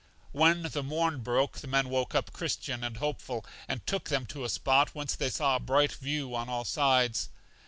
[0.31, 4.43] When the morn broke, the men woke up Christian and Hopeful, and took them to
[4.43, 7.29] a spot whence they saw a bright view on all sides.